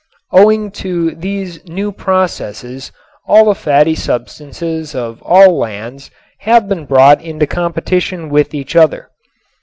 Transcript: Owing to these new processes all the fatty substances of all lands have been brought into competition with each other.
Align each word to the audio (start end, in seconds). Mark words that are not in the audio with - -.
Owing 0.31 0.71
to 0.81 1.11
these 1.13 1.63
new 1.69 1.91
processes 1.91 2.91
all 3.27 3.45
the 3.45 3.53
fatty 3.53 3.93
substances 3.93 4.95
of 4.95 5.21
all 5.21 5.59
lands 5.59 6.09
have 6.39 6.67
been 6.67 6.85
brought 6.87 7.21
into 7.21 7.45
competition 7.45 8.29
with 8.31 8.55
each 8.55 8.75
other. 8.75 9.11